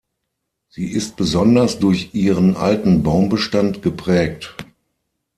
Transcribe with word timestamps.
Sie 0.69 0.89
ist 0.91 1.15
besonders 1.15 1.77
durch 1.77 2.15
ihren 2.15 2.57
alten 2.57 3.03
Baumbestand 3.03 3.83
geprägt. 3.83 4.55